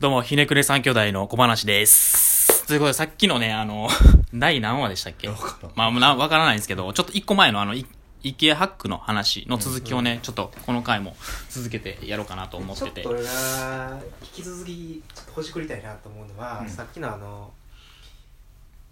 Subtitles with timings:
[0.00, 2.64] どうも、ひねくれ三兄弟の小話です。
[2.68, 3.88] ということで、さっきのね、あの、
[4.32, 5.28] 第何話でしたっけ？
[5.74, 7.84] まあ、なわからないんですけど、ちょっと一個前のあの、い
[8.22, 11.16] イケアハックの話の続きをね、ちょっとこの回も
[11.48, 13.18] 続けてやろうかなと思っててちょっと。
[13.18, 17.52] 俺が引き続きちょっとほじくりたいなと思うのは、うんさっきのあの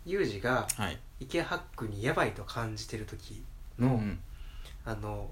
[0.04, 0.98] ユージがはい。
[1.20, 3.44] 池ハックにやばいと感じてる時
[3.78, 4.18] の、うん。
[4.84, 5.30] あの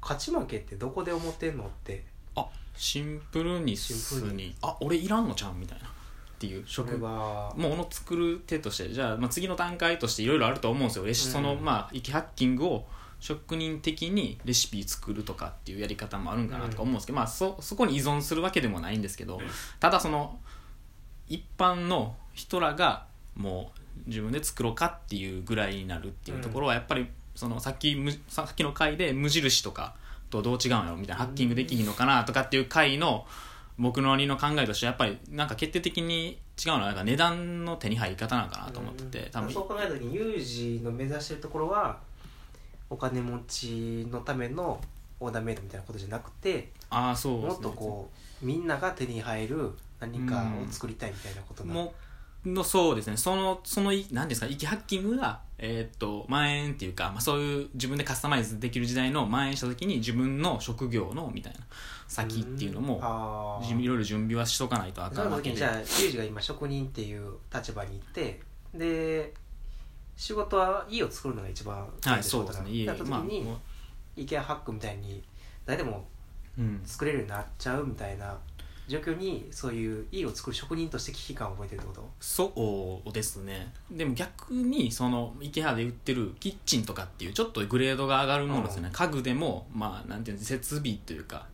[0.00, 2.04] 勝ち負けってどこで思ってんのって
[2.36, 2.46] あ、
[2.76, 5.86] シンプルにシすンプルに、あ、俺いらんのちゃうんみたいな。
[5.86, 5.90] っ
[6.38, 6.64] ていう。
[6.66, 8.88] 職はもの作る手として。
[8.90, 11.06] じゃあ、まあ、次の段階としていろいろあると思うんですよ。
[11.06, 12.86] レシそのまあ息ハッキングを
[13.24, 19.40] 職人的にレシピ作るとかっていうやり方もあるんかなとか思うんですけど、まあそそこに依存するわけでもないんですけど
[19.80, 20.38] ただその
[21.26, 29.94] 一般の人らがもう自分で作ろうかっていうぐらいになるっていうところはやっぱりそのさっきむさっきの回で無印とか
[30.42, 33.26] とどう違うんやろみたいなハッキングできひんのかなとかっていう回の
[33.78, 39.52] 僕のりの考えとしてはやっぱりなんか決定的に違うのはなんか値段の手に入り方なんかなと思ってて多分。
[39.52, 40.44] そう考えた時にユー
[40.78, 41.98] ジの目指してるところは
[42.90, 44.80] お金持ちのための
[45.18, 48.10] オーダーメイドみたいなことじゃなくてああそうもっとこ
[48.42, 51.82] うみんなが手に入る何かを作りたいみたいなことなの？
[51.84, 51.94] も
[52.46, 53.16] のそうですね。
[53.16, 54.46] そのそのい何ですか？
[54.46, 61.60] 息ハッキングがえーっと蔓延っていうか、まあ、そういう自分でカスタマイズできる時代の蔓延した時に自分の職業のみたいな
[62.08, 65.50] 先っていうのもいろいろ準備はしとかないとあそかんわけで。
[65.50, 68.40] の時にじゃあユージが今職人っていう立場に行って
[68.74, 69.32] で
[70.16, 72.70] 仕事は家を作るのが一番はいそうですね。
[72.70, 73.56] 家なった時まあに、もう。
[74.16, 75.22] イケアハックみたいに
[75.64, 76.06] 誰でも
[76.58, 76.80] うん。
[76.84, 78.36] 作れるようになっちゃうみたいな
[78.86, 82.10] 状況にそういう家を作る職人として危機感を覚えてるってこと？
[82.20, 83.72] そうですね。
[83.90, 88.92] でも逆にその IKEA で売ってるキッチンとかっていうちょっとグレードが上がるものですよね、うん。
[88.92, 91.46] 家具でもまあなんていうの設備というか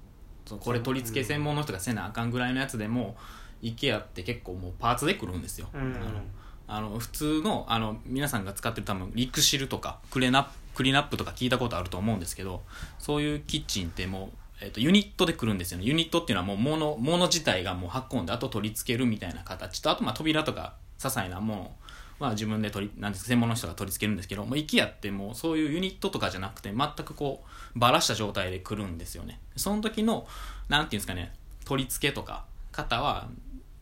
[0.58, 3.16] これ取り付け専門の人がせなあかんぐらいのやつでも
[3.62, 5.80] IKEA って結構もうパーツで来るんですよ、うん。
[5.80, 6.20] あの
[6.66, 12.62] あの普通のあの皆さんが使ってる多分リクシルとかクレナップクリナップとか聞いたことあると思うんですけど
[12.98, 15.84] そういうキッチンってもう、えっとユニットで来るんですよね。
[15.84, 21.76] ユニットっていうのはもう物物自体がもう運んであと取り付けるみたいな形とあとまあ扉とか些細なも
[22.20, 27.42] のは自分で取りなんです専門の人が取り付けるんですけどもう IKEA ってもうそういうユニットとかじゃなくて全くこ
[27.74, 29.40] うばらした状態で来るんですよね。
[29.56, 30.26] その時の
[30.68, 31.32] なんていうんですかね
[31.64, 33.28] 取り付けとか型は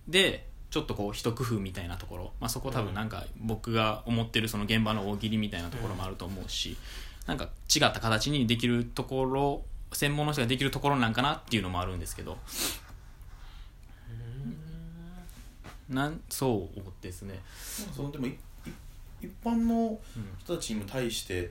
[0.07, 6.77] でちょっとこう一工夫みたいなところ、まあ、そこ多分なんか僕が思ってるその現場の大喜利みたいなところもあると思うし、
[7.27, 9.63] なんか違った形にできるところ
[9.93, 12.39] 専門の人ができるところなんかなっていうのもあるんですけど。
[15.89, 17.41] なんそうですね。
[17.95, 18.39] そのでもいい
[19.23, 19.99] 一般の
[20.39, 21.51] 人たちにも対して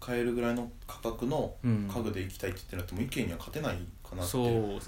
[0.00, 1.90] 買えるぐらいの価格のうん。
[1.92, 4.80] 家具で行きたいって言ってなくても意見には勝てないかなってそう思っ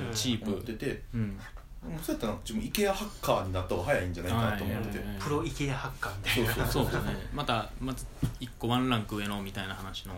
[0.62, 1.02] てて。
[1.14, 1.36] うん。
[1.36, 4.98] でもそうやったら自分 IKEA ハッカーになった方が早いんじゃないかなと思ってて。
[4.98, 5.06] はい。
[5.20, 6.66] プロイケアハッカーみたいな。
[6.66, 7.28] そうそうですね。
[7.34, 8.06] またまず
[8.40, 10.14] 一個ワンランク上のみたいな話の。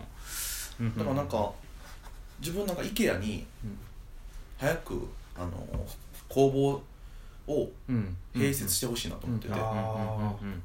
[0.79, 1.51] うんだからなんか
[2.39, 3.77] 自分なんか IKEA にうん。
[4.57, 5.07] 早く
[5.37, 5.51] あの
[6.27, 6.81] 工房
[7.53, 8.15] をうん。
[8.35, 9.59] 併設してほしいなと思ってて、うん。
[9.61, 9.77] あうん。
[9.77, 9.81] うん。
[9.81, 10.53] うん。
[10.53, 10.63] うん。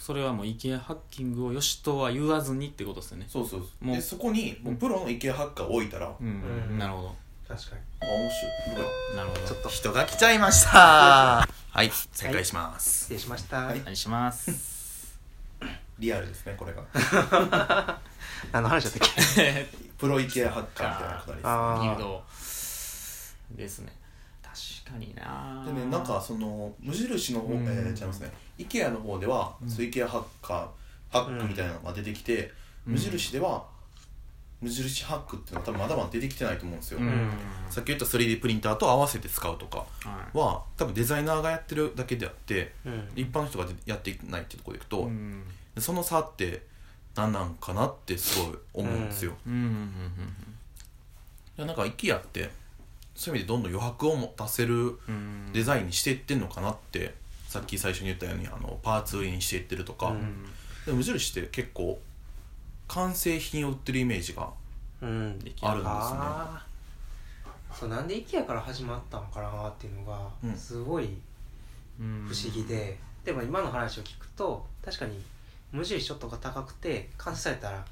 [0.00, 3.26] それはもう IKEA ハッキングをよしとは言わずにってことですよね。
[3.28, 3.96] そうそうもう。
[3.96, 6.26] でそこにもうプロの IKEA ハッカーを置いたら、あうん、
[6.70, 6.78] うん。
[6.78, 7.16] なるほど。
[7.46, 7.82] 確かに。
[8.06, 9.68] 面白いなるほどちょっと。
[9.68, 11.46] 人が来ちゃいました。
[11.70, 11.90] はい。
[12.12, 13.80] 再開します、失礼しました、はい。
[13.80, 15.18] お願いします。
[15.98, 16.82] リアルですねこれが。
[18.52, 19.66] 何の話だったっけ？
[19.98, 21.84] プロ IKEA ハッカーみたいなくだりですあー。
[21.84, 22.20] 誘導
[23.56, 23.92] ですね。
[24.42, 25.64] 確かにな。
[25.66, 27.64] でねなんかその無印の方、うん。
[27.64, 28.32] えー違いますね。
[28.58, 30.68] IKEA の方では、そういう IKEA ハッカー
[31.10, 32.52] ハックみたいなのが出てきて、
[32.86, 32.92] うん。
[32.92, 33.64] 無印では
[34.60, 37.30] 無印ハックっていうのは多分まだまだ出てきてないと思うんですよ、うん。
[37.70, 39.84] さっき言った 3D プリンターと合わせて使うとか
[40.34, 43.08] は多分デザイナーがやってるだけであってうん。
[43.14, 45.44] 一般の人がやっていないっていうところでいくと、うん。
[45.74, 46.62] でその差って
[47.18, 49.52] 何なんかなってすごい思うんですよ、うん。
[49.52, 49.68] うんうん
[51.56, 52.50] いやなんか IKEA って
[53.16, 55.50] そういう意味でどんどん余白を持たせるうん。
[55.52, 57.14] デザインにしていってんのかなって
[57.48, 60.44] さっき最初に言ったようにあのパーツ売りにしていってるとか、うん。
[60.86, 61.98] でも無印って結構
[62.86, 64.50] 完成品を売ってるイメージが
[65.02, 65.56] あるんですね。
[65.64, 70.50] あーそうなんで IKEA から始まったのかなっていうのうん。
[70.52, 71.08] がすごい
[71.98, 75.20] うん不思議で、でも今の話を聞くと確かに
[75.72, 77.84] 無印ちょっとが高くて完成されたら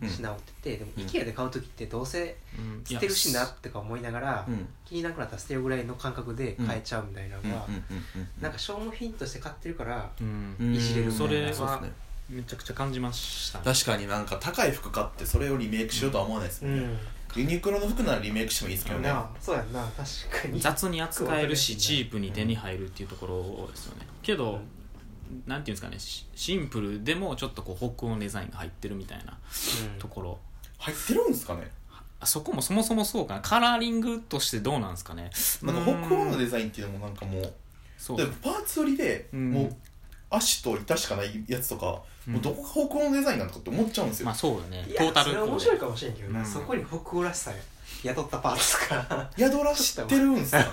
[0.00, 0.08] うん。
[0.08, 1.04] 品を売ってて、でもうん。
[1.04, 2.84] IKEA で買う時ってどうせうん。
[2.84, 4.66] 捨てるしなってか思いながら、うん。
[4.84, 10.56] 気になくなったら捨てるぐらいの感覚で買えちゃうみたいなのが、うんうんうんうんなんか消耗品として買ってるからうん。
[10.60, 11.92] うんいじれるみたいなそれはそうですね
[12.30, 13.64] めちゃくちゃ感じましたね。
[13.64, 16.98] 確かになんか高い服買ってそれをリメイクしようとは思わないですうもんね、ん。
[17.36, 19.12] ユニクロの服ならリメイクしてもいいですけどね。
[19.40, 20.60] そうやんな確かに。
[20.60, 24.06] 雑に扱えるしうんチープに手に入るっていうところですよね。
[24.22, 24.60] けど、
[25.46, 29.38] なんていうんですかねシシンプルでもちょっとこう北欧のデザインが入ってるみたいな
[29.92, 29.98] うん。
[29.98, 30.38] ところ、
[30.78, 31.70] 入ってるんですかね？
[32.20, 33.40] あそこもそもそもそうかな。
[33.40, 35.30] カラーリングとしてどうなんですかね。
[35.62, 37.52] なんか北欧のデザインっていうのもなんかもう
[37.98, 38.16] そう。
[38.16, 39.50] でパーツ売りでうん。
[39.50, 39.76] もう
[40.30, 42.32] 足と板しかないやつとか、うん。
[42.34, 44.86] もうどこが北欧のデザインなんだかって思っちゃうんですよ、まあそうだね。
[44.88, 46.46] いやトータルそれは面白いかもしれんけどな、うん。
[46.46, 47.52] そこに北欧らしさ
[48.04, 49.30] 雇ったパーツか。
[49.36, 50.68] 宿らしてるんですよね。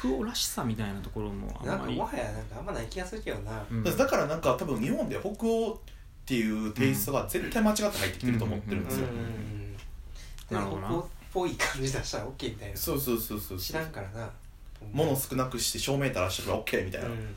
[0.00, 1.78] 北欧らしさみたいなところもあんまり。
[1.78, 3.84] なんかもはやなんかあんまない気がするけどな、うん。
[3.84, 5.76] だからなんか多分日本で北欧っ
[6.24, 9.06] ていうテイストが絶対間違って入ってきてると思ってるんですよ、
[10.50, 10.88] なるほどな。
[10.88, 12.76] 北欧っぽい感じ出したら OK みたいな。
[12.76, 14.30] そうそうそうそう知らんからな。
[14.92, 17.36] 物少なくして照明垂らしてれば OK みたいな、うん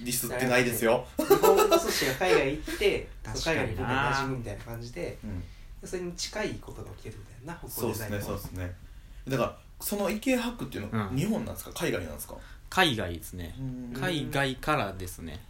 [0.00, 4.62] ディスってないですよ、日本の寿司が海外行って海外に馴染むみたいな。
[4.62, 5.42] 感じでうん、
[5.84, 8.74] それに近いことが起きてるみたいな北そうですね欧デザインもそうですね。
[9.28, 11.16] だからその IKEA ハックっていうのはうん。
[11.16, 12.34] 日本なんですか、海外なんですか？
[12.70, 13.54] 海外ですね。
[13.58, 13.92] うん。
[14.00, 15.40] 海外からですね。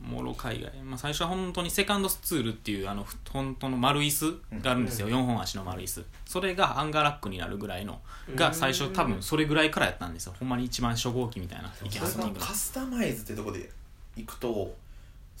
[0.00, 6.04] もろ海外、まあ、最初は本当にセカンドツールっていうあのふ本当の丸椅子があるんですよ、う4本足の丸椅子。
[6.26, 8.36] それがハンガーラックになるぐらいのうん。
[8.36, 10.34] が最初多分それぐらいからやったんですよ。
[10.38, 13.70] ほんまに一番初号機みたいなイケハッキングのそのカスタマイズってとこで
[14.16, 14.74] 行くと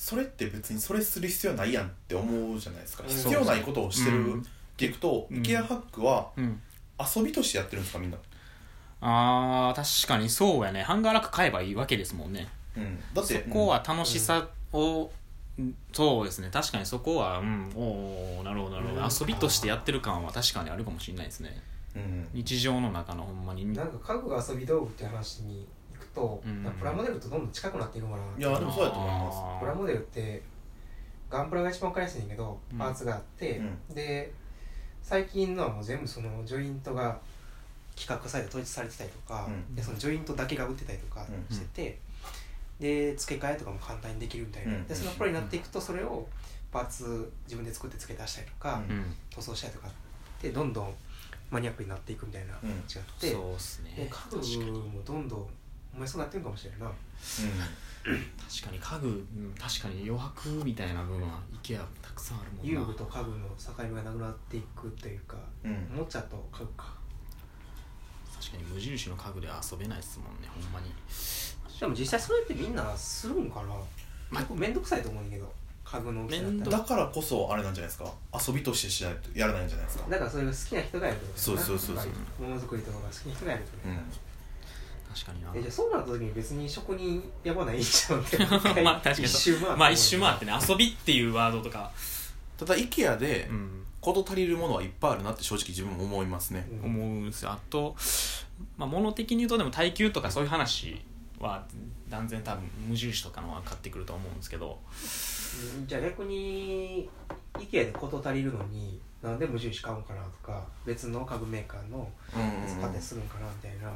[0.02, 3.04] それって別にそれする必要ないやんって思うじゃないですか。
[3.04, 3.08] うん。
[3.08, 4.44] 必要ないことをしてるうんっ
[4.76, 5.42] ていくと、うん。
[5.42, 6.60] IKEA ハックはうん。
[6.98, 8.16] 遊びとしてやってるんですかみんな、
[9.00, 10.82] あー確かにそうやね。
[10.82, 12.48] ハンガーラック買えばいいわけですもんね。
[12.76, 15.12] うん、だってそこは楽しさを、
[15.56, 15.76] うん。
[15.92, 16.50] そうですね。
[16.52, 17.72] 確かにそこはうん。
[17.76, 19.08] おーなるほどなるほど、うん。
[19.08, 21.62] 遊びとしてやってる感は確かにあるかもしれないですね。
[21.94, 22.28] うん、うん。
[22.32, 23.72] 日常の中のほんまに。
[23.72, 25.64] なんか家具が遊び道具って話に
[26.14, 29.60] と、うんプラモデルとどんどん近くなっていくのかないやでもそうやと思います。
[29.60, 30.42] プラモデルって
[31.30, 32.78] ガンプラが一番分かりやすいんだけどうん。
[32.78, 33.60] パーツがあって、
[33.90, 34.32] うで
[35.02, 37.18] 最近のはもう全部そのジョイントが
[37.96, 39.74] 規格されて統一されてたりとか、うん。
[39.74, 41.54] でそのジョイントだけが売ってたりとかうん。
[41.54, 41.98] してて、
[42.80, 44.86] で付け替えとかも簡単にできるみたいな、うん。
[44.86, 46.26] でそのプロになっていくとそれを
[46.70, 48.82] パーツ自分で作って付け足したりとか、
[49.30, 49.88] 塗装したりとか
[50.40, 50.94] でどんどん
[51.50, 52.70] マニアックになっていくみたいなうん。
[52.70, 52.76] 違っ
[53.20, 53.92] て、そうっすね。
[53.96, 55.46] で家具もどんどん
[55.94, 56.90] お前そうなってるかもしれんな。
[58.02, 62.72] 確かに家具、うん、確かに余白みたいな部分は IKEA たくさんあるもんな。
[62.72, 65.88] 遊具と家具の境目がなくなっていくというか、うん。
[65.94, 66.94] おもちゃと家具か。
[68.40, 70.92] 確かに無印の家具では遊べないっすもんねほんまに。
[71.78, 73.68] でも実際それってみんなするんかな、
[74.30, 75.52] ま結構面倒くさいと思うんだけど
[75.84, 76.78] 家具の大きさだったら。
[76.78, 78.12] だからこそあれなんじゃないですか？
[78.48, 80.10] 遊びとしてしないとやらないんじゃないですか？
[80.10, 82.42] だからそれが好きな人がやるってことそうそうそうそう。
[82.42, 83.96] ものづくりとかが好きな人がやるってことうん
[85.14, 85.52] 確かにな。
[85.54, 88.38] えじゃあそうなった時に別に職人やばないいんちゃうんって
[88.82, 91.90] まあ確かに一周回ってまあ一周回ってね遊びっていうワードとか、
[92.58, 96.66] ただ IKEA でうん、事足りるものはいっぱいあるなって正直自分も思いますね。
[96.82, 96.86] うん。
[96.86, 97.50] 思うんですよ。
[97.50, 97.96] あと、
[98.76, 101.00] まあ、物的に言うとでも耐久とかそういう話
[101.38, 101.64] は
[102.08, 104.78] 断然多分無印とかのは買ってくると思うんですけど。
[105.78, 107.08] うんじゃあ逆に
[107.54, 113.94] IKEA で事足りるのになんで無印買うんかなとか別の家具メーカーのうんやつ買ったりするんかなみたいな、なん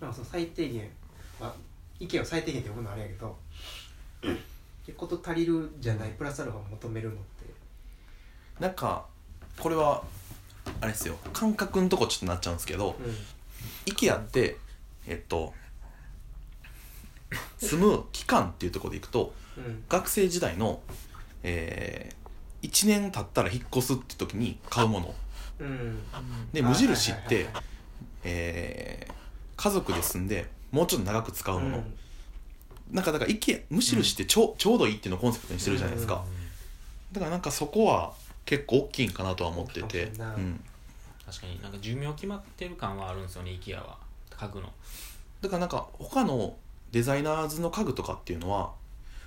[0.00, 0.90] かその最低限
[1.40, 1.54] まあ
[2.00, 3.36] IKEA を最低限って呼ぶのはあれやけど
[4.86, 7.46] で事足りるじゃないプラスアルファを求めるのって。
[8.60, 9.06] なんか
[9.58, 10.02] これは
[10.80, 11.16] あれですよ。
[11.32, 12.96] 感覚のとこちょっとなっちゃうんですけど、
[13.86, 14.56] IKEA って
[15.06, 15.52] えっと
[17.58, 19.64] 住む期間っていうところでいくとうん。
[19.64, 20.80] うん学生時代の、
[21.42, 25.14] えー、1年経ったら引っ越すって時に買うもの。
[25.58, 26.02] うん。
[26.52, 27.64] であ無印ってはいはい。
[28.24, 29.15] えー
[29.56, 31.94] 家族で住んでもうちょっと長く使うもの、うん。
[32.92, 36.24] なんかだから IKEA 無印ってちょ,、ちょうどいいっていうのをコンセプトにしてるじゃないですか、
[37.12, 38.12] だからなんかそこは
[38.44, 40.60] 結構大きいんかなとは思ってて、うん、
[41.24, 43.96] 確かになんか寿命決まってる感はあるんですよね IKEA は。
[44.30, 44.72] 家具の。
[45.40, 46.56] だからなんか他の
[46.92, 48.72] デザイナーズの家具とかっていうのは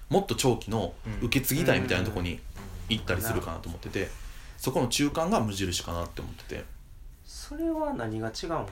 [0.10, 2.40] もっと長期の受け継ぎたいみたいなところに
[2.88, 4.10] 行ったりするかなと思ってて
[4.58, 6.66] そこの中間が無印かなって思ってて。
[7.26, 8.66] それは何が違うん？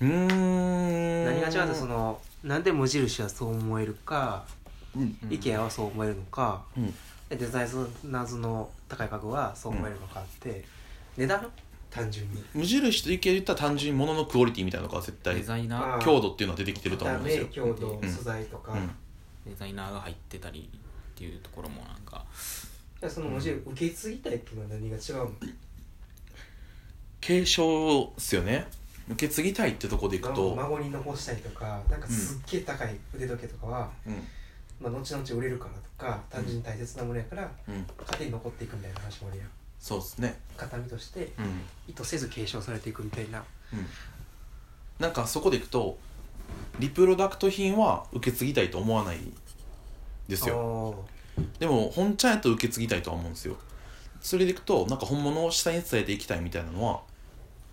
[0.00, 1.24] うーん。
[1.24, 4.44] 何が違うってそのなんで無印はそう思えるか、
[4.96, 5.02] うん。
[5.02, 6.94] うん IKEA はそう思えるのかうん。
[7.28, 7.68] でデザイ
[8.04, 10.64] ナーズの高い家具はそう思えるのかって、
[11.16, 11.50] 値段？
[11.90, 12.42] 単純に。
[12.54, 16.00] 無印と IKEA で言ったら単純に物のクオリティみたいなのが絶対デザイナー。
[16.00, 17.46] 強度っていうのは出てきてると思うんですよ。
[17.52, 18.10] 強度うん。
[18.10, 18.90] 素材とか、うん。
[19.46, 20.78] デザイナーが入ってたりっ
[21.14, 22.24] ていうところもなんか。
[23.00, 25.30] じゃあその無印受け継ぎたいっていうのは何が違うの？
[27.20, 28.66] 継承っすよね
[29.08, 34.14] 受け継ぎたいってとこでいくと、孫に残したりとかなんかすっげえ高い腕時計とかは、うん。
[34.80, 39.48] まあ、後々売れるからとか単純に大切なものやからうん、勝手に残っていくみたいな話もあるやん。
[39.78, 40.40] そうですね。
[40.56, 41.62] 形見としてうん。
[41.88, 43.44] 意図せず継承されていくみたいな。
[43.72, 43.86] うん。
[44.98, 45.98] なんかそこでいくと
[46.78, 49.18] リプロダクト品は受け継ぎたいと思わない
[50.28, 50.54] ですよ。
[50.54, 51.04] よ
[51.58, 53.56] でも本ちゃんやと受け継ぎたいとは思うんですよ。
[54.20, 57.00] それでいくとなんか本物を下に伝えていきたいみたいなのは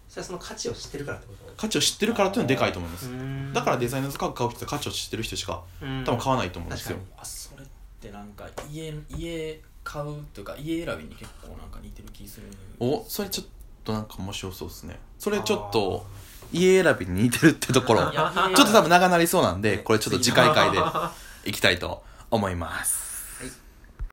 [0.10, 1.54] それはその価値を知ってるからってこと？
[1.56, 3.08] 価値を知ってるからっていうのはでかいと思います。
[3.08, 3.54] ん。
[3.54, 6.04] だからデザイナーズ家具買う人って価値を知ってる人しかうん。
[6.04, 6.98] 多分買わないと思うんですよ。
[6.98, 7.68] 確あそれっ
[8.02, 12.48] てなんか家家買うというか家選びに結構なんか似てる気する
[12.80, 13.48] おそれちょっ
[13.84, 15.00] となんか面白そうですね。
[15.18, 16.06] それちょっと
[16.52, 18.12] 家選びに似てるってところ。
[18.12, 20.80] ちょっと多分長なりそうなんでこれちょっと次回回で
[21.46, 23.09] いきたいと思います